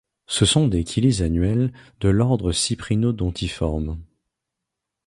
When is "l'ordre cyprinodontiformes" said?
2.09-3.99